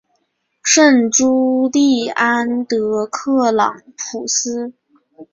[0.63, 4.73] 圣朱利安德克朗普斯。